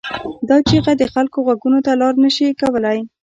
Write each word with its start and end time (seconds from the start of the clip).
دا 0.49 0.57
چیغه 0.69 0.93
د 0.97 1.03
خلکو 1.13 1.37
غوږونو 1.45 1.79
ته 1.85 1.91
لاره 2.01 2.19
نه 2.25 2.29
شي 2.35 2.47
کولای. 2.61 2.99